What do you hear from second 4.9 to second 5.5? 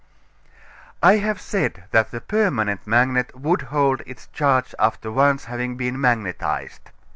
once